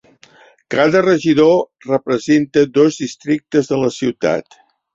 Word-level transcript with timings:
Cada 0.75 1.01
regidor 1.07 1.59
representa 1.91 2.65
dos 2.81 2.99
districtes 3.05 3.73
de 3.75 3.81
la 3.87 3.95
ciutat. 4.03 4.63